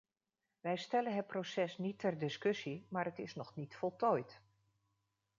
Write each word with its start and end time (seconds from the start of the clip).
Wij 0.61 0.77
stellen 0.77 1.15
het 1.15 1.27
proces 1.27 1.77
niet 1.77 1.99
ter 1.99 2.17
discussie, 2.17 2.85
maar 2.89 3.05
het 3.05 3.19
is 3.19 3.35
nog 3.35 3.55
niet 3.55 3.75
voltooid. 3.75 4.41